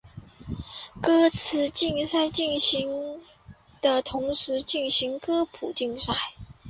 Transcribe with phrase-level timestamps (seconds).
[0.99, 3.21] 歌词竞赛进行
[3.83, 6.13] 的同时举行了歌谱竞赛。